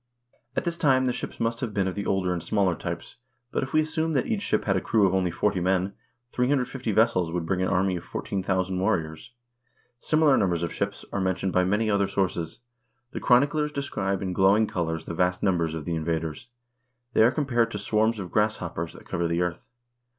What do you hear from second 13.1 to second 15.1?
The chroniclers describe in glowing colors